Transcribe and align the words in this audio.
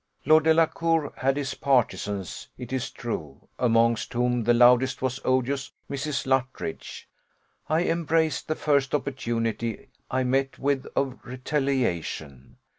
Lord 0.25 0.45
Delacour 0.45 1.13
had 1.17 1.37
his 1.37 1.53
partisans, 1.53 2.47
it 2.57 2.73
is 2.73 2.89
true; 2.89 3.47
amongst 3.59 4.13
whom 4.13 4.45
the 4.45 4.53
loudest 4.55 4.99
was 5.03 5.19
odious 5.23 5.69
Mrs. 5.91 6.25
Luttridge. 6.25 7.07
I 7.69 7.83
embraced 7.83 8.47
the 8.47 8.55
first 8.55 8.95
opportunity 8.95 9.89
I 10.09 10.23
met 10.23 10.57
with 10.57 10.87
of 10.95 11.19
retaliation. 11.23 12.57